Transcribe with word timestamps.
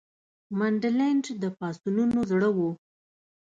منډلینډ 0.57 1.25
د 1.41 1.43
پاڅونونو 1.57 2.19
زړه 2.31 2.49
وو. 2.57 2.69